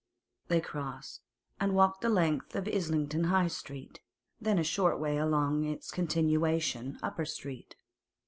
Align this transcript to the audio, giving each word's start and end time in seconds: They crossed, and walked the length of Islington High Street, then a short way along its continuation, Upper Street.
They 0.47 0.59
crossed, 0.61 1.21
and 1.59 1.75
walked 1.75 2.01
the 2.01 2.09
length 2.09 2.55
of 2.55 2.67
Islington 2.67 3.25
High 3.25 3.49
Street, 3.49 3.99
then 4.39 4.57
a 4.57 4.63
short 4.63 4.99
way 4.99 5.17
along 5.19 5.63
its 5.63 5.91
continuation, 5.91 6.97
Upper 7.03 7.23
Street. 7.23 7.75